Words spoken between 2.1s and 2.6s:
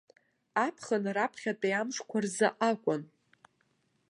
рзы